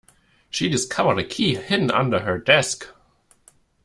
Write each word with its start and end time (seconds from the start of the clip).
She 0.49 0.67
discovered 0.67 1.19
a 1.19 1.23
key 1.23 1.53
hidden 1.53 1.91
under 1.91 2.21
her 2.21 2.39
desk. 2.39 2.87